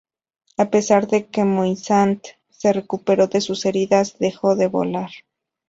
A 0.57 0.65
pesar 0.71 1.03
de 1.05 1.27
que 1.27 1.43
Moisant 1.45 2.25
se 2.49 2.73
recuperó 2.73 3.27
de 3.27 3.39
sus 3.39 3.67
heridas, 3.67 4.17
dejó 4.17 4.55
de 4.55 4.65
volar. 4.65 5.11